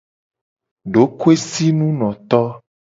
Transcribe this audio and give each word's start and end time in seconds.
Dokoesinunoto. 0.93 2.41